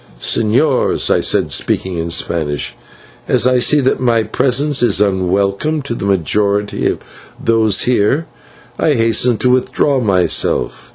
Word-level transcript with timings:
"Señors," 0.19 1.13
I 1.13 1.19
said, 1.19 1.51
speaking 1.51 1.99
in 1.99 2.09
Spanish, 2.09 2.73
"as 3.27 3.45
I 3.45 3.59
see 3.59 3.79
that 3.81 3.99
my 3.99 4.23
presence 4.23 4.81
is 4.81 4.99
unwelcome 4.99 5.83
to 5.83 5.93
the 5.93 6.07
majority 6.07 6.87
of 6.87 6.97
those 7.39 7.83
here, 7.83 8.25
I 8.79 8.93
hasten 8.95 9.37
to 9.37 9.51
withdraw 9.51 9.99
myself. 9.99 10.89